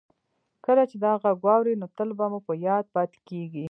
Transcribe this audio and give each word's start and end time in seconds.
کله 0.65 0.83
چې 0.89 0.95
دا 1.03 1.11
غږ 1.23 1.37
واورئ 1.45 1.75
نو 1.81 1.87
تل 1.97 2.09
مو 2.31 2.39
په 2.47 2.53
یاد 2.67 2.85
پاتې 2.95 3.17
کیږي 3.27 3.59